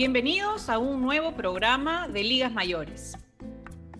[0.00, 3.18] Bienvenidos a un nuevo programa de Ligas Mayores.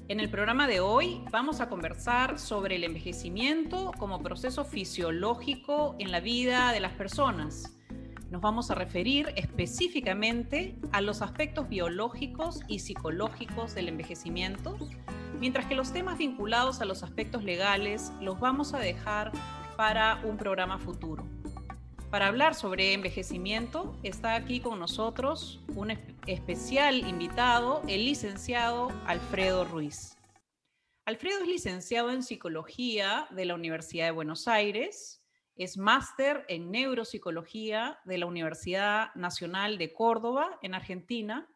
[0.09, 6.11] En el programa de hoy vamos a conversar sobre el envejecimiento como proceso fisiológico en
[6.11, 7.77] la vida de las personas.
[8.31, 14.79] Nos vamos a referir específicamente a los aspectos biológicos y psicológicos del envejecimiento,
[15.39, 19.33] mientras que los temas vinculados a los aspectos legales los vamos a dejar
[19.77, 21.27] para un programa futuro.
[22.11, 25.93] Para hablar sobre envejecimiento está aquí con nosotros un
[26.27, 30.19] especial invitado, el licenciado Alfredo Ruiz.
[31.05, 35.23] Alfredo es licenciado en psicología de la Universidad de Buenos Aires,
[35.55, 41.49] es máster en neuropsicología de la Universidad Nacional de Córdoba en Argentina,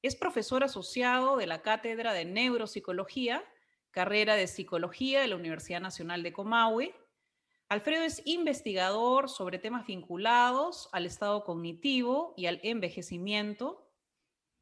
[0.00, 3.44] es profesor asociado de la Cátedra de Neuropsicología,
[3.90, 6.94] carrera de Psicología de la Universidad Nacional de Comahue
[7.72, 13.90] Alfredo es investigador sobre temas vinculados al estado cognitivo y al envejecimiento.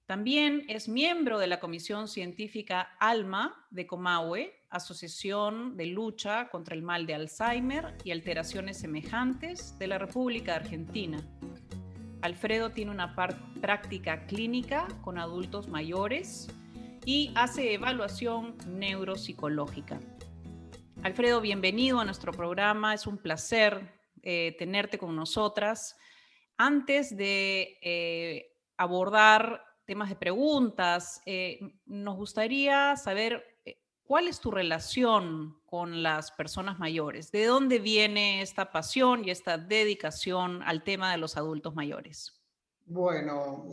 [0.06, 6.82] También es miembro de la Comisión Científica ALMA de Comahue, Asociación de Lucha contra el
[6.82, 11.18] Mal de Alzheimer y Alteraciones Semejantes de la República Argentina.
[12.22, 13.16] Alfredo tiene una
[13.60, 16.46] práctica clínica con adultos mayores
[17.04, 19.98] y hace evaluación neuropsicológica.
[21.02, 22.92] Alfredo, bienvenido a nuestro programa.
[22.92, 23.90] Es un placer
[24.22, 25.96] eh, tenerte con nosotras.
[26.58, 33.42] Antes de eh, abordar temas de preguntas, eh, nos gustaría saber
[34.02, 37.32] cuál es tu relación con las personas mayores.
[37.32, 42.38] ¿De dónde viene esta pasión y esta dedicación al tema de los adultos mayores?
[42.84, 43.64] Bueno,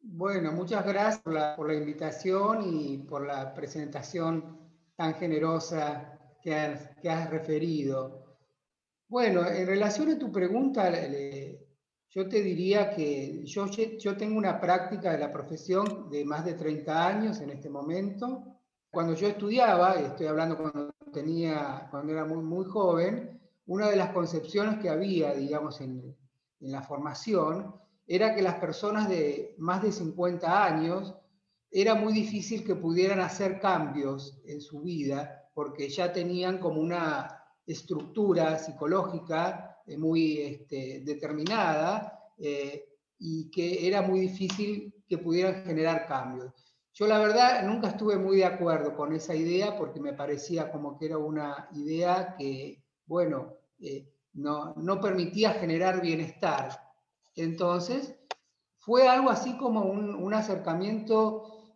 [0.00, 4.58] bueno muchas gracias por la, por la invitación y por la presentación
[4.96, 8.36] tan generosa que has, referido.
[9.08, 10.90] Bueno, en relación a tu pregunta,
[12.10, 16.54] yo te diría que yo, yo tengo una práctica de la profesión de más de
[16.54, 18.44] 30 años en este momento.
[18.90, 24.10] Cuando yo estudiaba, estoy hablando cuando, tenía, cuando era muy, muy joven, una de las
[24.12, 26.16] concepciones que había, digamos, en,
[26.60, 27.76] la formación
[28.06, 31.14] era que las personas de más de 50 años
[31.70, 37.36] era muy difícil que pudieran hacer cambios en su vida porque ya tenían como una
[37.66, 42.84] estructura psicológica eh, muy este, determinada eh,
[43.18, 46.54] y que era muy difícil que pudieran generar cambios.
[46.94, 50.96] Yo la verdad nunca estuve muy de acuerdo con esa idea porque me parecía como
[50.96, 56.70] que era una idea que, bueno, eh, no, no, permitía generar bienestar.
[57.34, 58.14] Entonces,
[58.76, 61.74] fue algo así como un, un acercamiento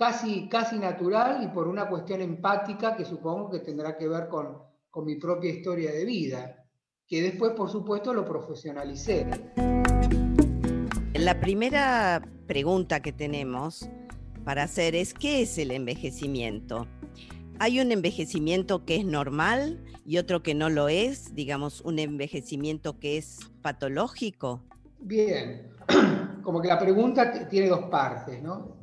[0.00, 4.56] casi, casi natural y por una cuestión empática que supongo que tendrá que ver con,
[4.88, 6.64] con mi propia historia de vida,
[7.06, 9.26] que después, por supuesto, lo profesionalicé.
[11.12, 13.90] La primera pregunta que tenemos
[14.42, 16.86] para hacer es, ¿qué es el envejecimiento?
[17.58, 21.34] ¿Hay un envejecimiento que es normal y otro que no lo es?
[21.34, 24.62] Digamos, un envejecimiento que es patológico.
[24.98, 25.70] Bien,
[26.42, 28.79] como que la pregunta tiene dos partes, ¿no?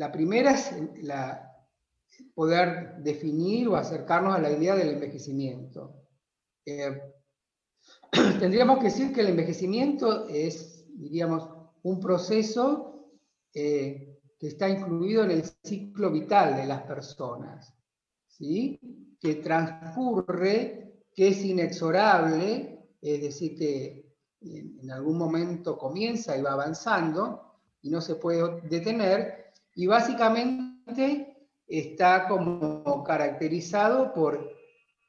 [0.00, 0.72] La primera es
[1.02, 1.54] la,
[2.34, 6.06] poder definir o acercarnos a la idea del envejecimiento.
[6.64, 7.02] Eh,
[8.40, 11.50] tendríamos que decir que el envejecimiento es, diríamos,
[11.82, 13.10] un proceso
[13.52, 17.74] eh, que está incluido en el ciclo vital de las personas,
[18.26, 18.80] ¿sí?
[19.20, 27.58] que transcurre, que es inexorable, es decir, que en algún momento comienza y va avanzando
[27.82, 29.39] y no se puede detener,
[29.74, 34.50] y básicamente está como caracterizado por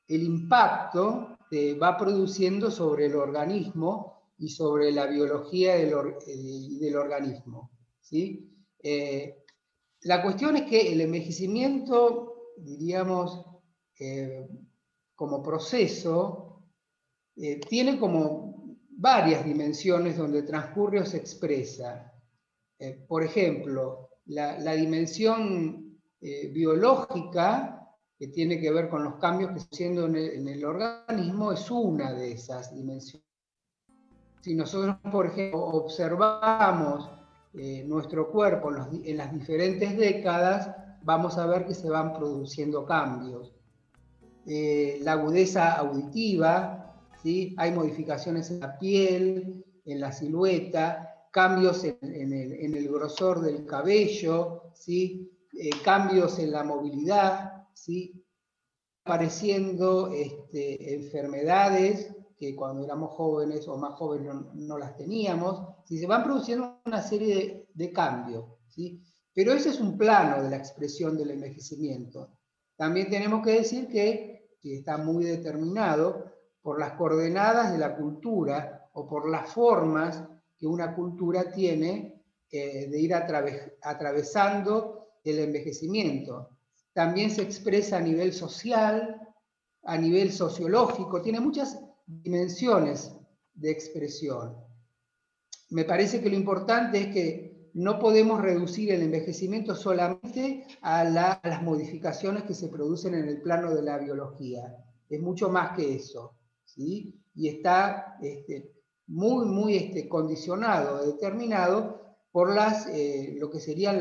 [0.07, 5.93] el impacto que va produciendo sobre el organismo y sobre la biología del,
[6.27, 7.71] eh, del organismo.
[7.99, 8.49] ¿sí?
[8.81, 9.43] Eh,
[10.01, 13.45] la cuestión es que el envejecimiento, diríamos,
[13.99, 14.47] eh,
[15.15, 16.47] como proceso,
[17.69, 22.11] tiene como varias dimensiones donde transcurre o se expresa.
[23.07, 27.81] por ejemplo, la, dimensión eh, biológica,
[28.17, 32.13] que tiene que ver con los cambios que se haciendo en el, organismo, es una
[32.13, 33.25] de esas dimensiones.
[34.41, 37.09] Si nosotros, por ejemplo, observamos
[37.53, 38.71] eh, nuestro cuerpo
[39.03, 40.69] en, las diferentes décadas,
[41.03, 43.53] vamos a ver que se van produciendo cambios.
[44.45, 47.55] Eh, la agudeza auditiva, ¿sí?
[47.57, 55.31] hay modificaciones en la piel, en la silueta, cambios en, el, grosor del cabello, ¿sí?
[55.53, 58.23] Eh, cambios en la movilidad, ¿sí?
[59.03, 65.75] apareciendo este, enfermedades que cuando éramos jóvenes o más jóvenes no, las teníamos.
[65.85, 68.45] Si se van produciendo una serie de, de cambios.
[68.67, 69.01] ¿sí?
[69.33, 72.29] Pero ese es un plano de la expresión del envejecimiento.
[72.75, 76.25] También tenemos que decir que, está muy determinado
[76.61, 80.23] por las coordenadas de la cultura o por las formas
[80.61, 82.21] que una cultura tiene
[82.51, 86.49] eh, de ir atravesando el envejecimiento.
[86.93, 89.19] También se expresa a nivel social,
[89.81, 93.11] a nivel sociológico, tiene muchas dimensiones
[93.55, 94.55] de expresión.
[95.71, 101.63] Me parece que lo importante es que no podemos reducir el envejecimiento solamente a, las
[101.63, 104.77] modificaciones que se producen en el plano de la biología.
[105.09, 106.35] Es mucho más que eso.
[106.65, 107.19] ¿sí?
[107.33, 108.80] Y está este,
[109.11, 113.99] muy, muy este, condicionado, determinado por las, eh, lo que serían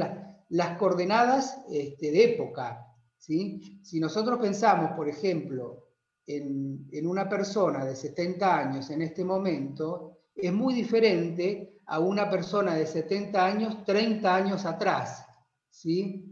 [0.48, 2.86] las, coordenadas este, de época.
[3.18, 3.80] ¿sí?
[3.82, 5.88] Si nosotros pensamos, por ejemplo,
[6.26, 12.30] en, en una persona de 70 años en este momento, es muy diferente a una
[12.30, 15.26] persona de 70 años 30 años atrás,
[15.70, 16.24] ¿sí?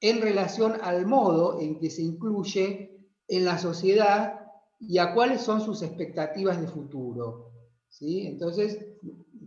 [0.00, 4.40] en relación al modo en que se incluye en la sociedad
[4.80, 7.53] y a cuáles son sus expectativas de futuro.
[7.94, 8.26] ¿Sí?
[8.26, 8.78] Entonces,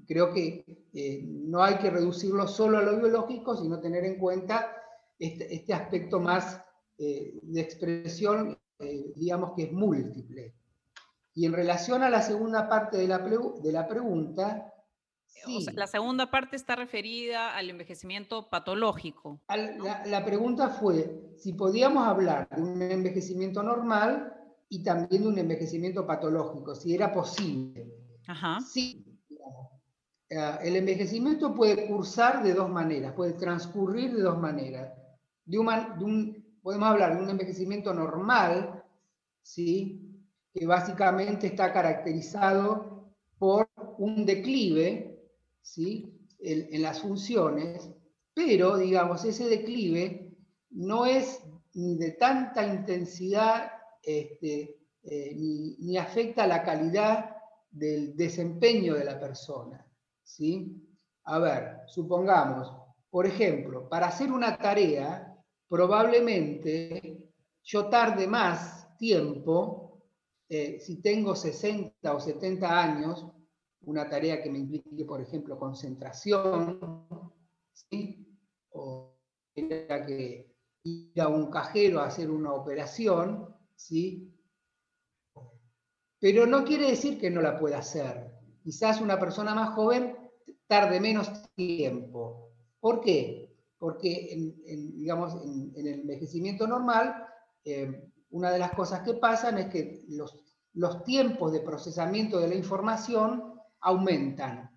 [0.08, 0.64] creo que
[0.94, 4.74] eh, no hay que reducirlo solo a lo biológico, sino tener en cuenta
[5.20, 6.62] este, este aspecto más
[6.98, 10.54] eh, de expresión, eh, digamos que es múltiple.
[11.34, 14.74] Y en relación a la segunda parte de la, de la pregunta,
[15.76, 19.40] la segunda parte está referida al envejecimiento patológico.
[19.48, 24.34] la, pregunta fue si podíamos hablar de un envejecimiento normal
[24.68, 27.97] y también de un envejecimiento patológico, si era posible.
[28.28, 28.60] Ajá.
[28.62, 29.04] Sí.
[30.30, 34.94] Eh, el envejecimiento puede cursar de dos maneras, puede transcurrir de dos maneras.
[35.46, 38.84] De un, podemos hablar de un envejecimiento normal,
[39.42, 40.08] ¿sí?
[40.54, 45.22] que básicamente está caracterizado por un declive
[46.40, 47.90] en, las funciones,
[48.34, 50.36] pero, digamos, ese declive
[50.72, 51.42] no es
[51.74, 53.72] ni de tanta intensidad
[54.04, 57.37] este, eh, ni, afecta la calidad
[57.78, 59.86] del desempeño de la persona.
[60.24, 60.82] ¿sí?
[61.26, 62.72] A ver, supongamos,
[63.10, 65.36] por ejemplo, para hacer una tarea,
[65.68, 67.32] probablemente
[67.64, 70.02] yo tarde más tiempo,
[70.50, 73.28] eh, si tengo 60 o 70 años,
[73.82, 76.80] una tarea que me implique, por ejemplo, concentración,
[78.72, 79.18] o
[79.54, 84.34] que ir a un cajero a hacer una operación, ¿sí?
[86.20, 88.32] Pero no quiere decir que no la pueda hacer.
[88.64, 90.16] Quizás una persona más joven
[90.68, 92.52] tarde menos tiempo.
[92.80, 93.56] ¿Por qué?
[93.78, 97.26] Porque, en, digamos, en, el envejecimiento normal,
[97.64, 100.36] eh, una de las cosas que pasan es que los,
[100.74, 104.70] los tiempos de procesamiento de la información aumentan.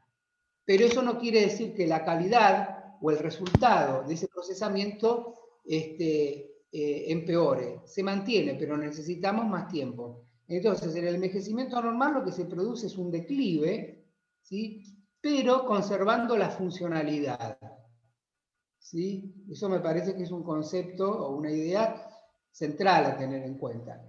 [0.64, 5.34] Pero eso no quiere decir que la calidad o el resultado de ese procesamiento
[5.64, 7.80] este, eh, empeore.
[7.84, 10.26] Se mantiene, pero necesitamos más tiempo.
[10.50, 14.04] Entonces, en el envejecimiento normal lo que se produce es un declive,
[14.42, 14.82] ¿sí?
[15.20, 17.56] pero conservando la funcionalidad.
[18.76, 19.32] ¿sí?
[19.48, 22.04] Eso me parece que es un concepto o una idea
[22.50, 24.04] central a tener en cuenta.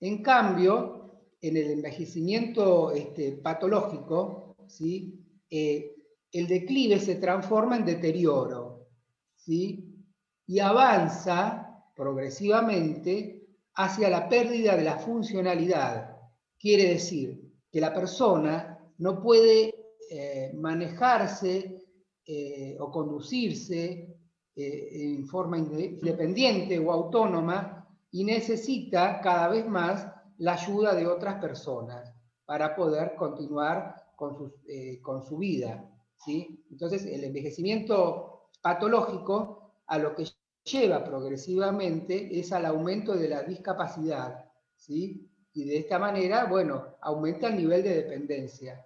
[0.00, 5.24] En cambio, en el envejecimiento este, patológico, ¿sí?
[5.48, 5.94] Eh,
[6.32, 8.88] el declive se transforma en deterioro
[9.36, 10.04] ¿sí?
[10.48, 13.35] y avanza progresivamente
[13.76, 16.16] hacia la pérdida de la funcionalidad.
[16.58, 17.40] Quiere decir
[17.70, 19.74] que la persona no puede
[20.10, 21.84] eh, manejarse
[22.24, 24.12] eh, o conducirse
[24.58, 32.14] en forma independiente o autónoma y necesita cada vez más la ayuda de otras personas
[32.44, 35.88] para poder continuar con, eh, con su vida.
[36.24, 36.64] ¿sí?
[36.70, 40.26] Entonces, el envejecimiento patológico a lo que
[40.70, 44.44] lleva progresivamente es al aumento de la discapacidad.
[44.76, 45.30] ¿sí?
[45.52, 48.84] Y de esta manera, bueno, aumenta el nivel de dependencia.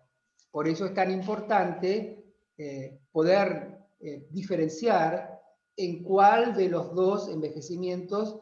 [0.50, 2.24] Por eso es tan importante
[2.56, 5.40] eh, poder eh, diferenciar
[5.76, 8.40] en cuál de los dos envejecimientos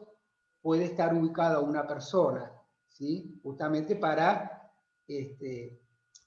[0.61, 2.51] puede estar ubicada una persona
[3.43, 4.71] justamente para
[5.07, 5.79] este,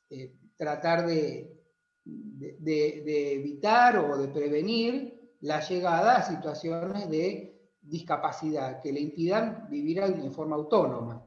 [0.09, 1.59] eh, tratar de,
[2.65, 10.33] evitar o de prevenir la llegada a situaciones de discapacidad que le impidan vivir en
[10.33, 11.25] forma autónoma.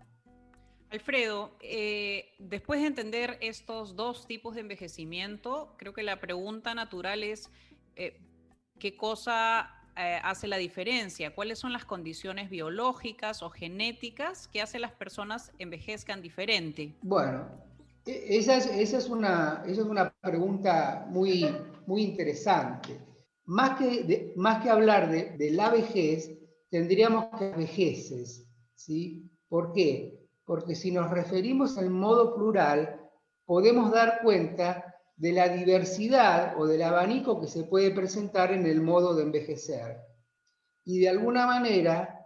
[0.90, 7.24] Alfredo, eh, después de entender estos dos tipos de envejecimiento, creo que la pregunta natural
[7.24, 7.50] es
[7.96, 8.18] eh,
[8.80, 11.34] qué cosa eh, hace la diferencia?
[11.34, 16.94] ¿Cuáles son las condiciones biológicas o genéticas que hacen las personas envejezcan diferente?
[17.02, 17.48] Bueno,
[18.06, 21.46] E, esa es, una, es una pregunta muy,
[21.88, 23.00] muy interesante.
[23.46, 26.32] Más que, más que hablar de, la vejez,
[26.70, 28.48] tendríamos que vejeces.
[28.74, 29.30] ¿sí?
[29.48, 30.20] ¿Por qué?
[30.46, 33.00] Porque si nos referimos al modo plural,
[33.46, 38.82] podemos dar cuenta de la diversidad o del abanico que se puede presentar en el
[38.82, 39.98] modo de envejecer.
[40.84, 42.26] Y de alguna manera,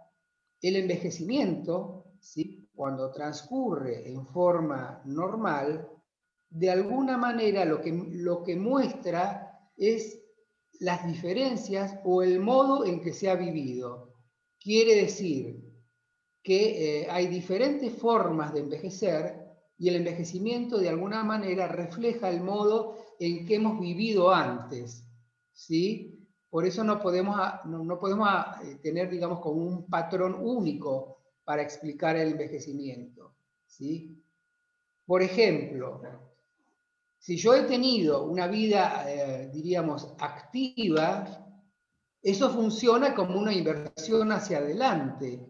[0.60, 2.68] el envejecimiento, ¿sí?
[2.74, 5.88] cuando transcurre en forma normal,
[6.48, 10.20] de alguna manera lo que, lo que muestra es
[10.80, 14.14] las diferencias o el modo en que se ha vivido.
[14.58, 15.62] Quiere decir
[16.42, 19.40] que eh, hay diferentes formas de envejecer
[19.78, 25.04] y el envejecimiento de alguna manera refleja el modo en que hemos vivido antes.
[25.52, 26.26] ¿sí?
[26.48, 28.28] Por eso no podemos, no, podemos
[28.64, 33.34] eh, tener, digamos, como un patrón único para explicar el envejecimiento.
[33.66, 34.22] ¿sí?
[35.04, 36.00] Por ejemplo,
[37.20, 41.46] si yo he tenido una vida, eh, diríamos, activa,
[42.20, 45.46] eso funciona como una inversión hacia adelante,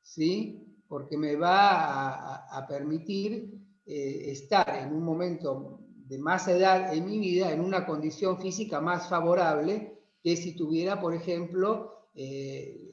[0.00, 0.64] ¿sí?
[0.88, 7.18] porque me va a permitir eh, estar en un momento de más edad en mi
[7.18, 12.92] vida en una condición física más favorable que si tuviera, por ejemplo, eh,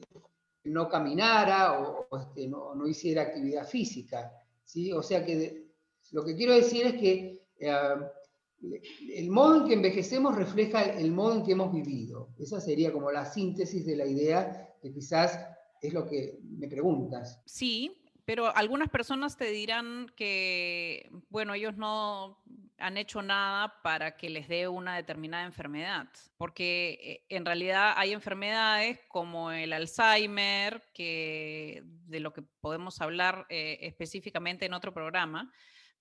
[0.64, 4.32] no caminara o, este, no, hiciera actividad física.
[4.64, 4.90] ¿sí?
[4.90, 5.66] O sea que
[6.12, 11.44] lo que quiero decir es que el modo en que envejecemos refleja el modo en
[11.44, 12.28] que hemos vivido.
[12.38, 15.38] Esa sería como la síntesis de la idea que quizás
[15.80, 17.40] es lo que me preguntas.
[17.44, 22.42] Sí, pero algunas personas te dirán que, bueno, ellos no
[22.78, 28.12] han hecho nada para que les dé una determinada enfermedad, porque eh, en realidad hay
[28.12, 35.52] enfermedades como el Alzheimer, que de lo que podemos hablar eh, específicamente en otro programa,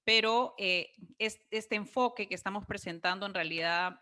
[0.06, 4.00] pero eh, este enfoque que estamos presentando en realidad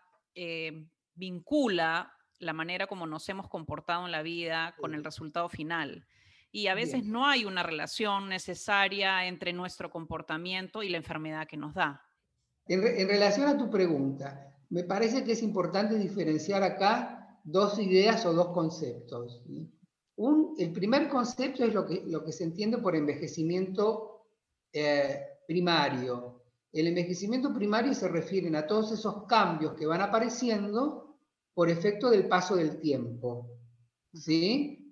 [1.15, 6.05] vincula la manera como nos hemos comportado en la vida con el resultado final
[6.55, 11.57] y a veces no hay una relación necesaria entre nuestro comportamiento y la enfermedad que
[11.57, 11.99] nos da.
[12.67, 18.33] En, relación a tu pregunta, me parece que es importante diferenciar acá dos ideas o
[18.33, 19.43] dos conceptos.
[20.15, 24.27] Un, el primer concepto es lo que, lo que se entiende por envejecimiento
[24.71, 26.41] eh, primario.
[26.71, 31.17] El envejecimiento primario se refiere a todos esos cambios que van apareciendo
[31.53, 33.49] por efecto del paso del tiempo.
[34.13, 34.83] ¿Sí?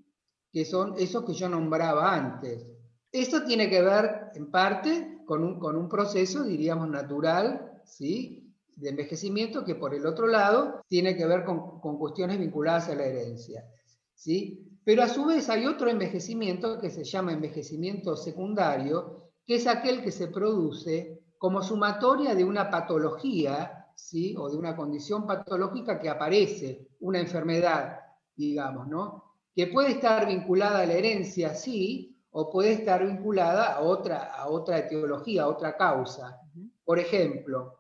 [0.52, 2.68] que son esos que yo nombraba antes.
[3.12, 8.54] Esto tiene que ver en parte con un, con un proceso, diríamos, natural, ¿sí?
[8.76, 12.96] de envejecimiento, que por el otro lado tiene que ver con, con cuestiones vinculadas a
[12.96, 13.66] la herencia.
[14.14, 14.80] ¿sí?
[14.84, 20.02] Pero a su vez hay otro envejecimiento que se llama envejecimiento secundario, que es aquel
[20.04, 24.36] que se produce como sumatoria de una patología, ¿sí?
[24.38, 28.00] o de una condición patológica que aparece, una enfermedad,
[28.36, 29.32] digamos, ¿no?
[29.56, 34.48] que puede estar vinculada a la herencia, sí, o puede estar vinculada a otra, a
[34.48, 36.40] otra etiología, a otra causa.
[36.86, 37.80] Por ejemplo,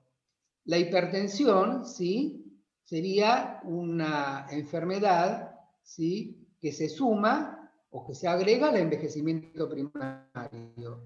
[0.65, 2.62] la hipertensión, ¿sí?
[2.84, 6.48] Sería una enfermedad, ¿sí?
[6.60, 11.01] Que se suma o que se agrega al envejecimiento primario.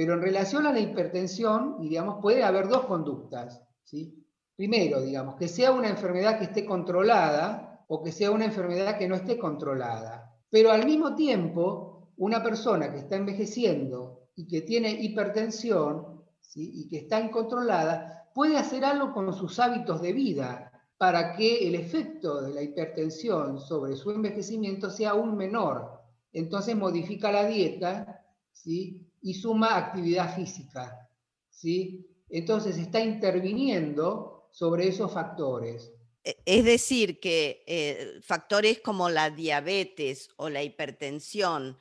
[0.00, 4.24] Pero en relación a la hipertensión, digamos, puede haber dos conductas, ¿sí?
[4.56, 9.06] Primero, digamos, que sea una enfermedad que esté controlada, o que sea una enfermedad que
[9.06, 10.34] no esté controlada.
[10.48, 17.00] Pero al mismo tiempo, una persona que está envejeciendo y que tiene hipertensión y que
[17.00, 22.54] está incontrolada, puede hacer algo con sus hábitos de vida para que el efecto de
[22.54, 26.00] la hipertensión sobre su envejecimiento sea aún menor.
[26.32, 28.16] Entonces modifica la dieta
[28.52, 29.09] ¿sí?
[29.22, 31.08] Y suma actividad física.
[31.50, 32.06] ¿sí?
[32.28, 35.92] Entonces está interviniendo sobre esos factores.
[36.24, 41.78] E, es decir, que eh, factores como la diabetes o la hipertensión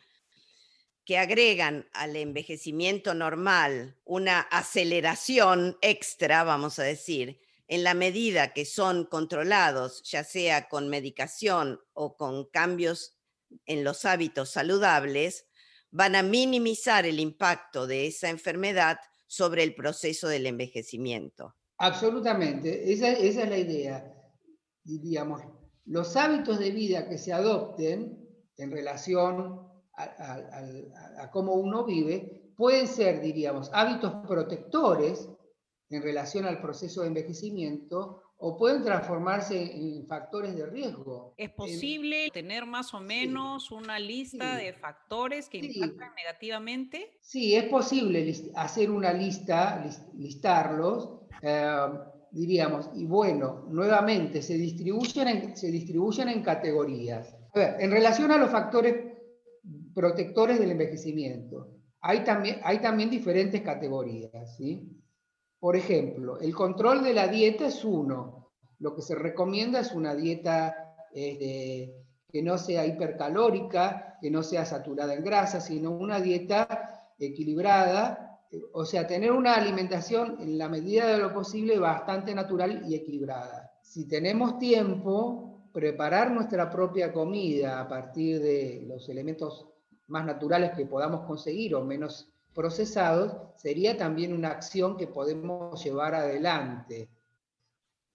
[1.05, 8.65] que agregan al envejecimiento normal una aceleración extra, vamos a decir, en la medida que
[8.65, 13.15] son controlados, ya sea con medicación o con cambios
[13.65, 15.45] en los hábitos saludables,
[15.91, 21.55] van a minimizar el impacto de esa enfermedad sobre el proceso del envejecimiento.
[21.77, 24.15] Absolutamente, esa es la idea
[24.89, 25.41] diríamos,
[25.85, 28.27] los hábitos de vida que se adopten
[28.57, 35.29] en relación a, cómo uno vive, pueden ser, diríamos, hábitos protectores
[35.89, 41.33] en relación al proceso de envejecimiento o pueden transformarse en factores de riesgo.
[41.35, 47.17] ¿Es posible tener más o menos una lista de factores que impactan negativamente?
[47.19, 51.87] Sí, es posible hacer una lista, listarlos, eh,
[52.31, 57.35] diríamos, y bueno, nuevamente se distribuyen en, se distribuyen en categorías.
[57.53, 58.95] A ver, en relación a los factores
[59.93, 64.98] protectores del envejecimiento, hay también, hay también diferentes categorías, ¿sí?
[65.59, 68.51] Por ejemplo, el control de la dieta es uno.
[68.79, 71.93] Lo que se recomienda es una dieta este,
[72.31, 78.39] que no sea hipercalórica, que no sea saturada en grasa, sino una dieta equilibrada,
[78.71, 83.71] o sea, tener una alimentación en la medida de lo posible bastante natural y equilibrada.
[83.81, 89.67] Si tenemos tiempo, preparar nuestra propia comida a partir de los elementos
[90.07, 96.13] más naturales que podamos conseguir o menos procesados, sería también una acción que podemos llevar
[96.13, 97.09] adelante.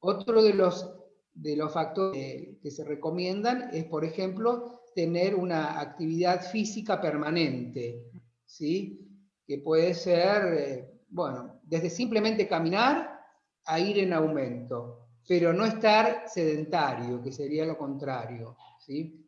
[0.00, 0.94] Otro de los,
[1.32, 8.10] de los factores que se recomiendan es, por ejemplo, tener una actividad física permanente,
[8.44, 9.08] ¿sí?
[9.46, 13.18] que puede ser, eh, bueno, desde simplemente caminar
[13.64, 18.58] a ir en aumento, pero no estar sedentario, que sería lo contrario.
[18.78, 19.26] ¿sí?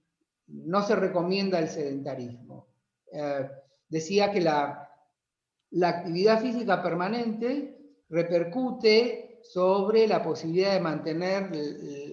[0.49, 2.67] No se recomienda el sedentarismo.
[3.11, 3.49] Eh,
[3.89, 4.86] decía que la,
[5.71, 7.77] la actividad física permanente
[8.09, 11.51] repercute sobre la posibilidad de mantener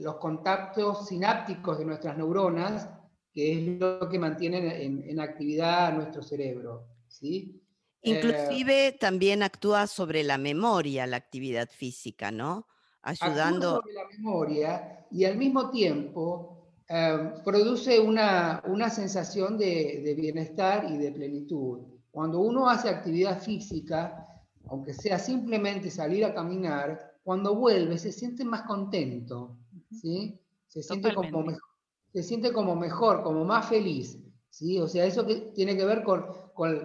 [0.01, 2.89] los contactos sinápticos de nuestras neuronas,
[3.33, 6.87] que es lo que mantiene en, actividad nuestro cerebro.
[7.07, 7.61] ¿sí?
[8.01, 12.67] Inclusive eh, también actúa sobre la memoria la actividad física, ¿no?
[13.01, 13.77] Ayudando.
[13.81, 21.11] sobre la memoria y al mismo tiempo eh, produce una, sensación de bienestar y de
[21.11, 21.92] plenitud.
[22.13, 24.27] Cuando uno hace actividad física,
[24.67, 29.57] aunque sea simplemente salir a caminar, cuando vuelve se siente más contento,
[29.89, 30.39] ¿sí?
[30.67, 31.69] Se siente, como mejor,
[32.13, 34.19] se siente como mejor, como más feliz,
[34.51, 34.79] ¿sí?
[34.79, 36.75] O sea, eso que tiene que ver con, con,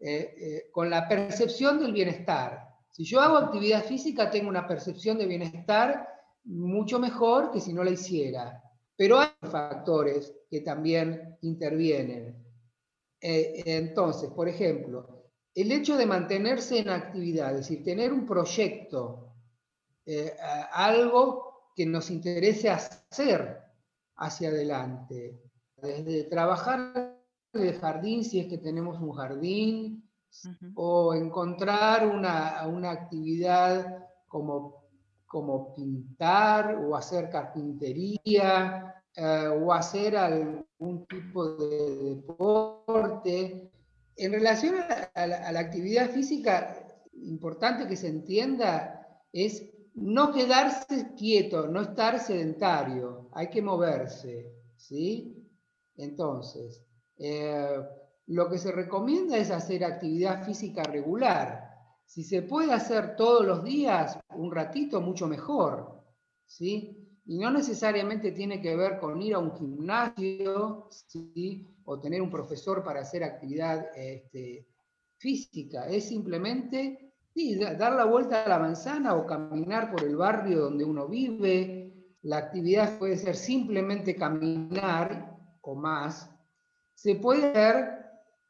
[0.00, 2.66] eh, eh, con la percepción del bienestar.
[2.90, 6.08] Si yo hago actividad física, tengo una percepción de bienestar
[6.44, 8.62] mucho mejor que si no la hiciera.
[8.96, 12.43] Pero hay factores que también intervienen.
[13.26, 19.32] Eh, entonces, por ejemplo, el hecho de mantenerse en actividad, es decir, tener un proyecto,
[20.04, 20.36] eh,
[20.70, 23.62] algo que nos interese hacer
[24.16, 25.40] hacia adelante,
[25.80, 27.18] desde trabajar
[27.54, 30.06] en el jardín, si es que tenemos un jardín,
[30.74, 34.84] o encontrar una, una actividad como,
[35.24, 42.73] como pintar o hacer carpintería, eh, o hacer algún tipo de deporte.
[43.24, 44.76] En relación
[45.14, 53.28] a la, actividad física, importante que se entienda es no quedarse quieto, no estar sedentario,
[53.32, 55.48] hay que moverse, ¿sí?
[55.96, 56.84] Entonces,
[57.18, 57.78] eh,
[58.26, 61.70] lo que se recomienda es hacer actividad física regular.
[62.04, 66.02] Si se puede hacer todos los días, un ratito, mucho mejor,
[66.46, 67.04] ¿sí?
[67.26, 70.88] y no necesariamente tiene que ver con ir a un gimnasio
[71.84, 74.66] o tener un profesor para hacer actividad este,
[75.16, 77.12] física, es simplemente
[77.78, 81.92] dar la vuelta a la manzana o caminar por el barrio donde uno vive.
[82.22, 86.30] La actividad puede ser simplemente caminar o más.
[86.94, 88.04] Se puede hacer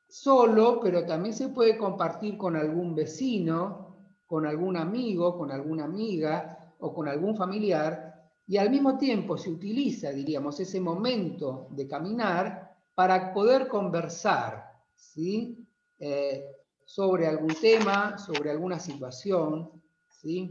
[0.08, 6.74] solo, pero también se puede compartir con algún vecino, con algún amigo, con alguna amiga
[6.78, 8.14] o con algún familiar
[8.46, 12.63] y al mismo tiempo se utiliza, diríamos, ese momento de caminar
[12.94, 15.66] para poder conversar ¿sí?
[15.98, 16.44] Eh,
[16.84, 19.70] sobre algún tema, sobre alguna situación.
[20.08, 20.50] ¿sí?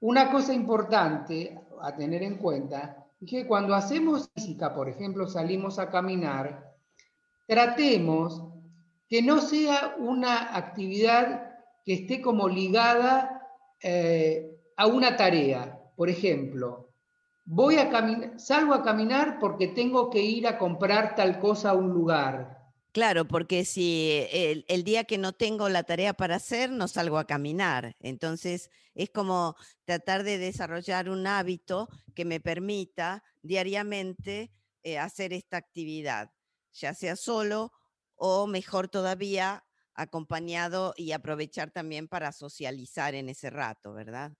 [0.00, 5.78] Una cosa importante a tener en cuenta es que cuando hacemos física, por ejemplo, salimos
[5.78, 6.74] a caminar,
[7.46, 8.42] tratemos
[9.08, 11.54] que no sea una actividad
[11.84, 13.48] que esté como ligada
[13.80, 15.80] eh, a una tarea.
[15.96, 16.83] Por ejemplo,
[17.44, 21.74] voy a caminar, salgo a caminar porque tengo que ir a comprar tal cosa a
[21.74, 22.64] un lugar.
[22.92, 27.26] Claro, porque si el, día que no tengo la tarea para hacer, no salgo a
[27.26, 27.96] caminar.
[27.98, 34.52] Entonces, es como tratar de desarrollar un hábito que me permita diariamente
[34.84, 36.30] eh, hacer esta actividad,
[36.72, 37.72] ya sea solo
[38.14, 44.32] o mejor todavía acompañado y aprovechar también para socializar en ese rato, ¿verdad?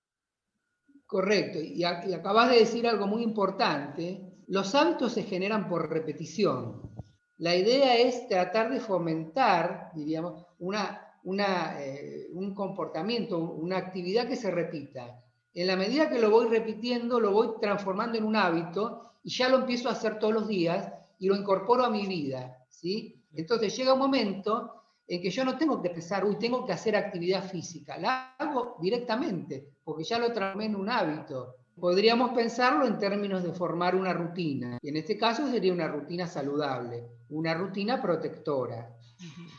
[1.14, 6.90] Correcto, y, acabas de decir algo muy importante, los hábitos se generan por repetición.
[7.38, 14.34] La idea es tratar de fomentar, diríamos, una, una, eh, un comportamiento, una actividad que
[14.34, 15.22] se repita.
[15.54, 19.48] En la medida que lo voy repitiendo, lo voy transformando en un hábito y ya
[19.48, 23.22] lo empiezo a hacer todos los días y lo incorporo a mi vida, ¿sí?
[23.36, 26.96] Entonces llega un momento en que yo no tengo que pensar, uy, tengo que hacer
[26.96, 31.56] actividad física, la hago directamente, porque ya lo transformé en un hábito.
[31.78, 36.26] Podríamos pensarlo en términos de formar una rutina, y en este caso sería una rutina
[36.26, 38.96] saludable, una rutina protectora.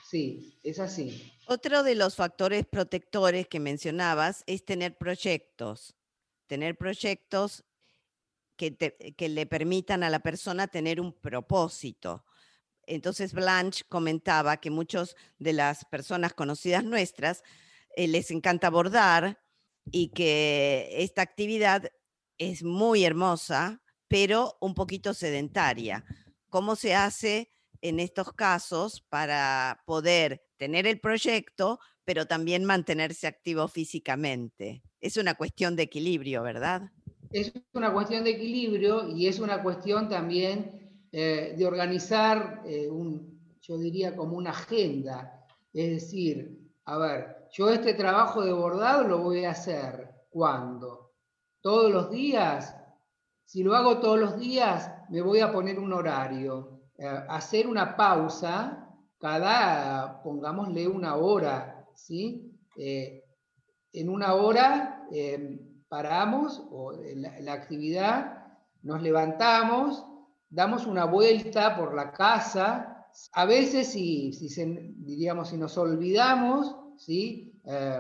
[0.04, 1.32] Sí, es así.
[1.48, 5.96] Otro de los factores protectores que mencionabas es tener proyectos,
[6.48, 7.64] tener proyectos
[8.56, 12.25] que, que, le permitan a la persona tener un propósito.
[12.88, 17.44] Entonces Blanche comentaba que muchas de las personas conocidas nuestras
[17.96, 19.42] eh, les encanta bordar
[19.92, 21.92] y que esta actividad
[22.38, 26.06] es muy hermosa, pero un poquito sedentaria.
[26.50, 27.50] ¿Cómo se hace
[27.82, 34.82] en estos casos para poder tener el proyecto, pero también mantenerse activo físicamente.
[35.02, 36.92] Es una cuestión de equilibrio, ¿verdad?
[37.32, 40.85] Es una cuestión de equilibrio y es una cuestión también
[41.18, 45.46] eh, de organizar, eh, un, yo diría como una agenda.
[45.74, 51.14] Es decir, a ver, yo este trabajo de bordado lo voy a hacer ¿cuándo?
[51.62, 52.76] ¿Todos los días?
[53.46, 56.82] Si lo hago todos los días, me voy a poner un horario.
[56.98, 62.52] Eh, hacer una pausa cada, pongámosle una hora, ¿sí?
[62.76, 65.08] En una hora
[65.88, 68.50] paramos o la, actividad,
[68.82, 70.06] nos levantamos,
[70.56, 74.48] damos una vuelta por la casa, a veces si, si
[74.98, 77.60] diríamos, si nos olvidamos, ¿sí?
[77.66, 78.00] Eh,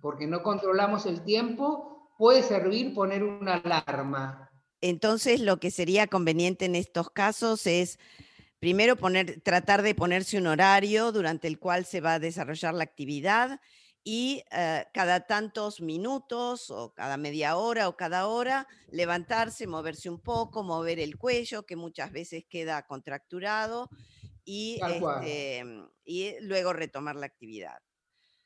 [0.00, 4.50] porque no controlamos el tiempo, puede servir poner una alarma.
[4.80, 7.98] Entonces, lo que sería conveniente en estos casos es
[8.58, 12.84] primero poner, tratar de ponerse un horario durante el cual se va a desarrollar la
[12.84, 13.60] actividad
[14.04, 20.20] y eh, cada tantos minutos o cada media hora o cada hora levantarse, moverse un
[20.20, 23.88] poco, mover el cuello que muchas veces queda contracturado
[24.44, 25.64] y, este,
[26.04, 27.78] y luego retomar la actividad.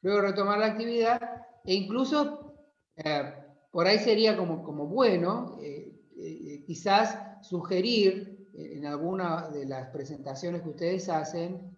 [0.00, 1.20] Luego retomar la actividad
[1.64, 2.54] e incluso
[2.94, 3.34] eh,
[3.72, 10.68] por ahí sería como, como bueno eh, quizás sugerir en alguna de las presentaciones que
[10.68, 11.76] ustedes hacen,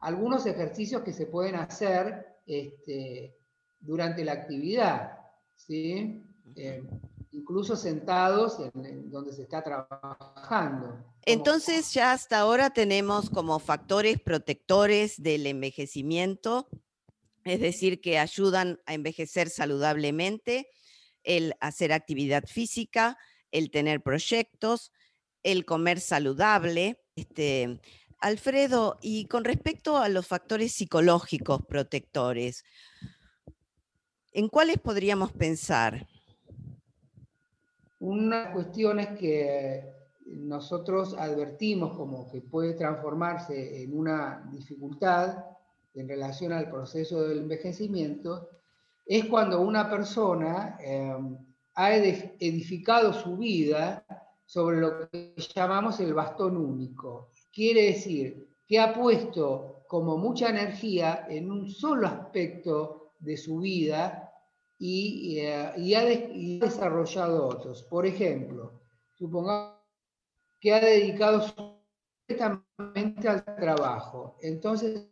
[0.00, 3.36] algunos ejercicios que se pueden hacer este,
[3.80, 5.18] durante la actividad,
[5.56, 6.22] ¿sí?
[6.56, 6.82] Eh,
[7.32, 11.02] incluso sentados en, donde se está trabajando.
[11.24, 16.68] Entonces ya hasta ahora tenemos como factores protectores del envejecimiento,
[17.44, 20.68] es decir, que ayudan a envejecer saludablemente,
[21.24, 23.16] el hacer actividad física,
[23.50, 24.92] el tener proyectos,
[25.42, 26.98] el comer saludable.
[27.14, 27.80] Este,
[28.22, 32.64] Alfredo, y con respecto a los factores psicológicos protectores,
[34.32, 36.06] ¿en cuáles podríamos pensar?
[37.98, 39.84] Una cuestión es que
[40.26, 45.44] nosotros advertimos como que puede transformarse en una dificultad
[45.94, 48.48] en relación al proceso del envejecimiento,
[49.04, 51.12] es cuando una persona eh,
[51.74, 54.04] ha edificado su vida
[54.46, 57.31] sobre lo que llamamos el bastón único.
[57.52, 64.32] Quiere decir que ha puesto como mucha energía en un solo aspecto de su vida
[64.78, 67.82] y, eh, ha, desarrollado otros.
[67.84, 68.80] Por ejemplo,
[69.18, 69.76] supongamos
[70.60, 71.44] que ha dedicado
[72.26, 74.38] completamente al trabajo.
[74.40, 75.08] Entonces,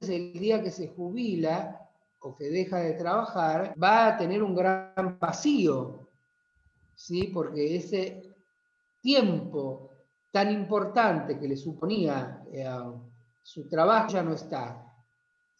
[0.00, 1.88] el día que se jubila
[2.20, 6.08] o que deja de trabajar, va a tener un gran vacío,
[6.94, 7.30] ¿sí?
[7.32, 8.22] porque ese
[9.00, 9.89] tiempo
[10.30, 12.68] tan importante que le suponía eh,
[13.42, 14.86] su trabajo ya no está.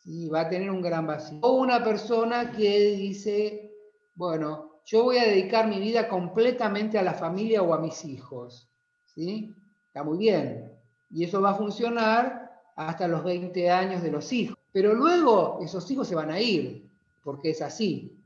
[0.05, 1.39] y Va a tener un gran vacío.
[1.43, 3.73] O una persona que dice,
[4.15, 8.69] bueno, yo voy a dedicar mi vida completamente a la familia o a mis hijos.
[9.07, 9.55] ¿sí?
[9.87, 10.73] Está muy bien.
[11.11, 14.57] Y eso va a funcionar hasta los 20 años de los hijos.
[14.73, 16.89] Pero luego esos hijos se van a ir,
[17.25, 18.17] porque es así.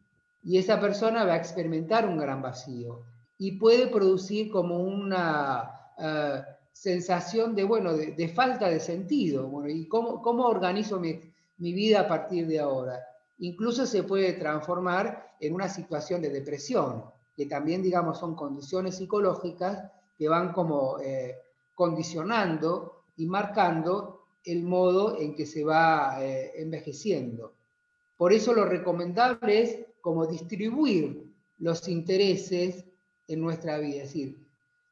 [0.43, 3.03] Y esa persona va a experimentar un gran vacío
[3.39, 9.47] y puede producir como una eh, sensación de, bueno, de, falta de sentido.
[9.47, 11.21] Bueno, ¿Y cómo, cómo organizo mi,
[11.59, 13.01] mi, vida a partir de ahora?
[13.39, 17.05] Incluso se puede transformar en una situación de depresión,
[17.37, 21.37] que también, digamos, son condiciones psicológicas que van como eh,
[21.75, 27.55] condicionando y marcando el modo en que se va eh, envejeciendo.
[28.17, 31.25] Por eso lo recomendable es como distribuir
[31.59, 32.85] los intereses
[33.27, 34.03] en nuestra vida.
[34.03, 34.44] Es decir,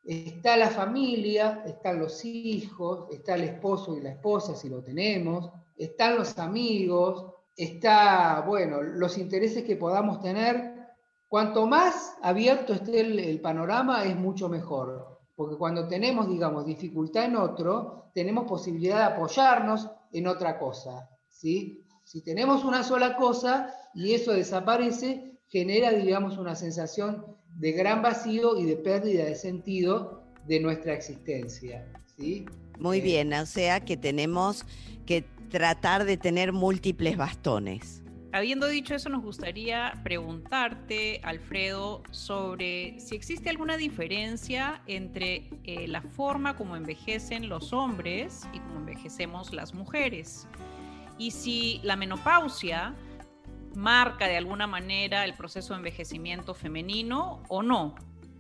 [0.05, 5.51] está la familia, están los hijos, está el esposo y la esposa si lo tenemos,
[5.77, 10.73] están los amigos, está, bueno, los intereses que podamos tener.
[11.29, 15.21] Cuanto más abierto esté el, panorama, es mucho mejor.
[15.35, 21.09] Porque cuando tenemos, digamos, dificultad en otro, tenemos posibilidad de apoyarnos en otra cosa.
[21.29, 21.87] ¿sí?
[22.05, 28.59] Si tenemos una sola cosa y eso desaparece, genera, digamos, una sensación de gran vacío
[28.59, 31.87] y de pérdida de sentido de nuestra existencia.
[32.17, 32.47] ¿sí?
[32.79, 34.65] Muy eh, bien, o sea que tenemos
[35.07, 38.03] que tratar de tener múltiples bastones.
[38.35, 46.01] Habiendo dicho eso, nos gustaría preguntarte, Alfredo, sobre si existe alguna diferencia entre eh, la
[46.01, 50.49] forma como envejecen los hombres y como envejecemos las mujeres.
[51.19, 52.95] Y si la menopausia
[53.75, 57.95] marca de alguna manera el proceso de envejecimiento femenino o no.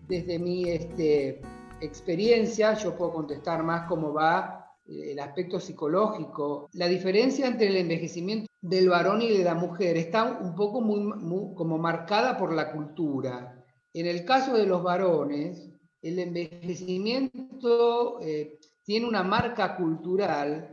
[0.08, 1.40] Desde mi este,
[1.80, 6.68] experiencia, yo puedo contestar más cómo va el aspecto psicológico.
[6.72, 11.54] La diferencia entre el envejecimiento del varón y de la mujer está un poco muy,
[11.54, 13.64] como marcada por la cultura.
[13.94, 15.68] En el caso de los varones,
[16.00, 20.71] el envejecimiento eh, tiene una marca cultural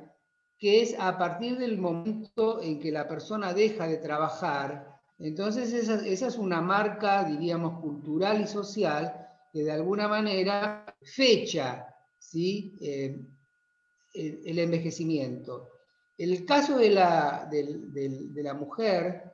[0.59, 4.99] que es a partir del momento en que la persona deja de trabajar.
[5.17, 11.87] Entonces esa, es una marca, diríamos, cultural y social que de alguna manera fecha
[12.19, 12.75] ¿sí?
[12.81, 13.19] Eh,
[14.13, 15.69] el, envejecimiento.
[16.17, 19.33] El caso de la, de, la, mujer,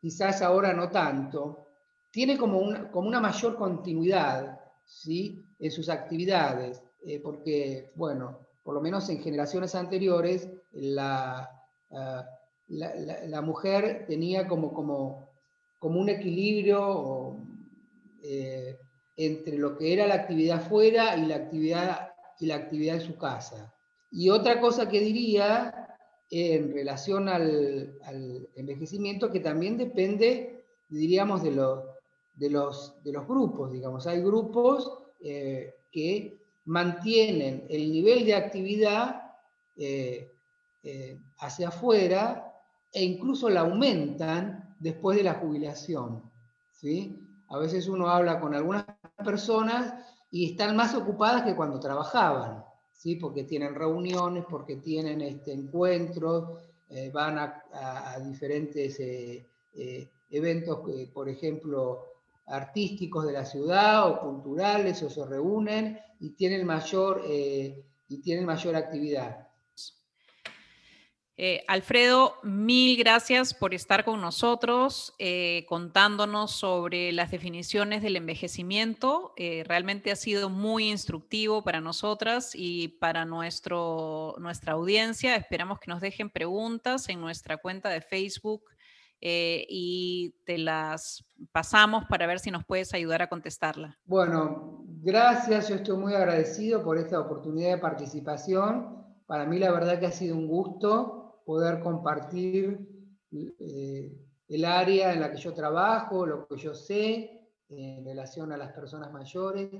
[0.00, 1.66] quizás ahora no tanto,
[2.10, 5.44] tiene como una, como una mayor continuidad ¿sí?
[5.58, 11.50] en sus actividades, eh, porque, bueno, por lo menos en generaciones anteriores, la,
[11.90, 12.24] ah,
[12.68, 15.28] la, mujer tenía como, como,
[15.80, 17.36] como un equilibrio
[18.22, 18.78] eh,
[19.16, 23.16] entre lo que era la actividad fuera y la actividad, y la actividad de su
[23.16, 23.74] casa.
[24.12, 25.96] Y otra cosa que diría
[26.30, 27.98] en relación al,
[28.54, 31.50] envejecimiento, que también depende, diríamos, de,
[32.34, 34.06] de, los, de los grupos, digamos.
[34.06, 36.39] Hay grupos eh, que
[36.70, 39.32] mantienen el nivel de actividad
[39.76, 40.30] eh,
[40.82, 42.52] eh, hacia afuera
[42.92, 46.22] e incluso la aumentan después de la jubilación.
[46.72, 47.18] ¿sí?
[47.48, 48.84] A veces uno habla con algunas
[49.24, 49.94] personas
[50.30, 52.64] y están más ocupadas que cuando trabajaban.
[53.00, 53.16] ¿sí?
[53.16, 56.58] porque tienen reuniones, porque tienen este, encuentros,
[56.90, 60.80] eh, van a, diferentes eh, eh, eventos,
[61.14, 62.09] por ejemplo,
[62.46, 68.76] artísticos de la ciudad o culturales, o se reúnen y tienen mayor, y tienen mayor
[68.76, 69.50] actividad.
[71.42, 79.32] Eh, Alfredo, mil gracias por estar con nosotros, eh, contándonos sobre las definiciones del envejecimiento.
[79.38, 85.34] Eh, realmente ha sido muy instructivo para nosotras y para nuestro, nuestra audiencia.
[85.34, 88.64] Esperamos que nos dejen preguntas en nuestra cuenta de Facebook
[89.20, 93.98] y te las pasamos para ver si nos puedes ayudar a contestarla.
[94.04, 95.68] Bueno, gracias.
[95.68, 99.04] Yo estoy muy agradecido por esta oportunidad de participación.
[99.26, 102.88] Para mí la verdad que ha sido un gusto poder compartir
[103.32, 104.12] eh,
[104.48, 108.72] el área en la que yo trabajo, lo que yo sé en relación a las
[108.72, 109.70] personas mayores.